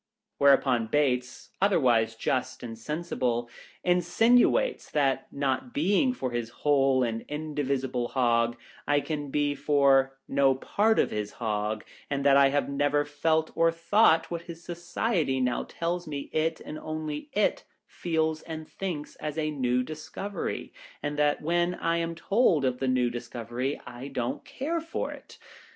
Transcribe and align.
Whereupon 0.39 0.87
Bates, 0.87 1.51
otherwise 1.61 2.15
just 2.15 2.63
and 2.63 2.75
sensible, 2.75 3.47
insinuates 3.83 4.89
that 4.89 5.27
not 5.31 5.75
being 5.75 6.11
for 6.11 6.31
his 6.31 6.49
Whole 6.49 7.03
and 7.03 7.23
indivisible 7.29 8.07
Hog, 8.07 8.57
I 8.87 8.99
can 8.99 9.29
be 9.29 9.53
for 9.53 10.17
no 10.27 10.55
part 10.55 10.97
of 10.97 11.11
his 11.11 11.33
Hog; 11.33 11.83
and 12.09 12.25
that 12.25 12.35
I 12.35 12.49
have 12.49 12.67
never 12.67 13.05
felt 13.05 13.51
or 13.53 13.71
thought 13.71 14.31
what 14.31 14.41
his 14.41 14.63
Society 14.63 15.39
now 15.39 15.65
tells 15.65 16.07
me 16.07 16.31
it, 16.33 16.59
and 16.65 16.79
only 16.79 17.29
it, 17.33 17.63
feels 17.85 18.41
and 18.41 18.67
thinks 18.67 19.15
as 19.17 19.37
a 19.37 19.51
new 19.51 19.83
dis 19.83 20.09
covery; 20.09 20.71
and 21.03 21.15
that 21.19 21.43
when 21.43 21.75
I 21.75 21.97
am 21.97 22.15
told 22.15 22.65
of 22.65 22.79
the 22.79 22.87
new 22.87 23.11
discovery 23.11 23.79
I 23.85 24.07
don't 24.07 24.43
care 24.43 24.81
for 24.81 25.11
it 25.11 25.37